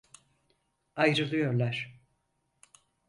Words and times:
Ayrılıyorlar. 0.95 1.95